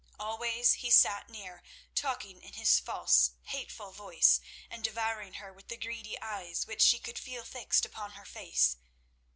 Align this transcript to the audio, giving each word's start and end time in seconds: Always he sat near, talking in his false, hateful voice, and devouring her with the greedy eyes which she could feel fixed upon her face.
Always 0.19 0.73
he 0.73 0.89
sat 0.89 1.29
near, 1.29 1.61
talking 1.93 2.41
in 2.41 2.53
his 2.53 2.79
false, 2.79 3.33
hateful 3.43 3.91
voice, 3.91 4.41
and 4.67 4.83
devouring 4.83 5.33
her 5.35 5.53
with 5.53 5.67
the 5.67 5.77
greedy 5.77 6.19
eyes 6.19 6.65
which 6.65 6.81
she 6.81 6.97
could 6.97 7.19
feel 7.19 7.43
fixed 7.45 7.85
upon 7.85 8.13
her 8.13 8.25
face. 8.25 8.77